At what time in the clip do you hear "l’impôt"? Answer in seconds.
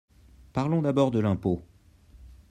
1.19-1.61